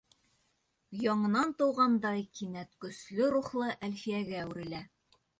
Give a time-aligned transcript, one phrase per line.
[1.01, 4.81] Яңынан тыуғандай, кинәт көслө рухлы Әлфиәгә әүерелә.